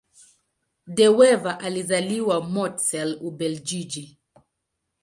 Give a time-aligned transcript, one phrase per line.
[0.87, 4.17] De Wever alizaliwa Mortsel, Ubelgiji.